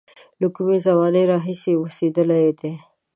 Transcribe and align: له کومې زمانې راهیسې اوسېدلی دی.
له 0.41 0.47
کومې 0.55 0.77
زمانې 0.85 1.23
راهیسې 1.31 1.71
اوسېدلی 1.77 2.47
دی. 2.59 2.73